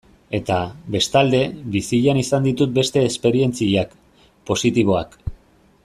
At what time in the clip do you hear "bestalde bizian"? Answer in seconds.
0.95-2.21